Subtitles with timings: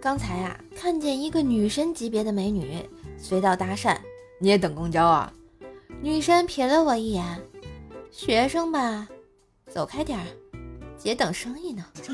[0.00, 3.94] 刚才啊，看见一个女神级别的美女，随道搭讪。
[4.38, 5.30] 你也等公交啊？
[6.00, 7.22] 女神瞥了我一眼，
[8.10, 9.06] 学生吧，
[9.70, 10.24] 走开点儿，
[10.96, 11.84] 姐等生意呢。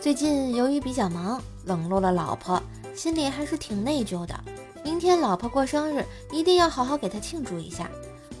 [0.00, 2.62] 最近由于比较忙，冷落了老婆，
[2.94, 4.34] 心里还是挺内疚的。
[4.82, 7.90] 明天老婆过生日，一定要好好给她庆祝一下。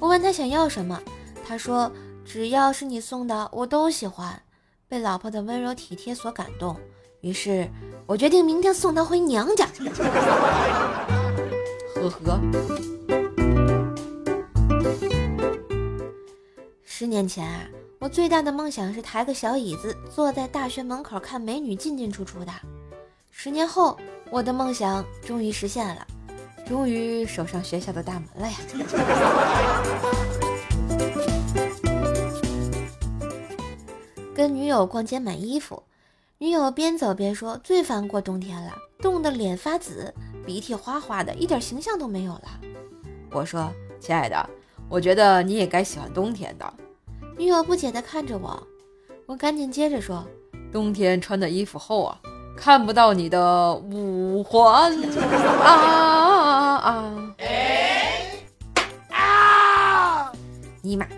[0.00, 0.98] 我问她想要什么，
[1.46, 1.92] 她说
[2.24, 4.40] 只要是你送的，我都喜欢。
[4.88, 6.76] 被老婆的温柔体贴所感动，
[7.20, 7.68] 于是
[8.06, 9.66] 我决定明天送她回娘家。
[11.96, 12.40] 呵呵。
[16.84, 17.66] 十年前啊，
[17.98, 22.52] 我最大的梦想是抬个小椅子，坐在大学门口看美女进进出出的。
[23.30, 23.98] 十年后，
[24.30, 26.06] 我的梦想终于实现了，
[26.66, 28.56] 终于守上学校的大门了呀！
[34.36, 35.82] 跟女友逛街买衣服，
[36.36, 40.12] 女友边走边说：“最烦过冬天了，冻得脸发紫，
[40.44, 42.42] 鼻涕哗哗的，一点形象都没有了。”
[43.32, 44.46] 我说：“亲爱的，
[44.90, 46.70] 我觉得你也该喜欢冬天的。”
[47.38, 48.62] 女友不解地看着我，
[49.24, 50.22] 我赶紧接着说
[50.70, 52.20] ：“冬天穿的衣服厚啊，
[52.58, 54.92] 看不到你的五环
[55.62, 57.32] 啊啊
[59.08, 60.30] 啊！
[60.82, 61.08] 尼玛！”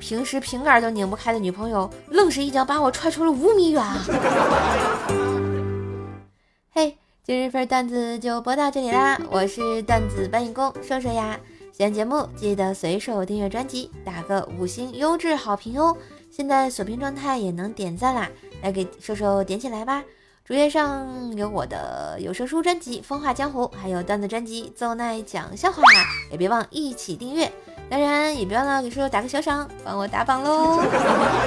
[0.00, 3.82] 平时瓶盖都拧不开的女朋友，愣是一脚把我踹出了五米远！
[6.70, 11.38] 嘿，今日份段子就播到这里啦，我是段子搬运工瘦瘦呀。
[11.72, 15.96] 喜欢节目记得随手订阅专辑，打个五星优质好评哦。
[16.30, 18.28] 现在锁屏状态也能点赞啦，
[18.62, 20.04] 来给瘦瘦点起来吧。
[20.44, 25.82] 主页上有我的有声书专辑《风化江湖》，还有段子专辑《奏奈讲笑话》，
[26.30, 27.50] 也别忘一起订阅。
[27.88, 30.80] 当然，也别忘了给叔叔打个小赏，帮我打榜喽！